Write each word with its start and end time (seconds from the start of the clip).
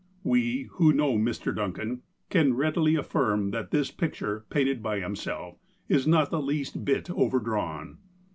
We, 0.23 0.63
who 0.71 0.91
know 0.93 1.15
Mr. 1.19 1.55
Duncan, 1.55 2.01
can 2.31 2.55
readily 2.55 2.95
affirm 2.95 3.51
that 3.51 3.69
this 3.69 3.91
picture, 3.91 4.45
painted 4.49 4.81
by 4.81 4.99
himself, 4.99 5.59
is 5.87 6.07
not 6.07 6.31
the 6.31 6.41
least 6.41 6.83
bit 6.83 7.11
over 7.11 7.37
drawn. 7.37 7.99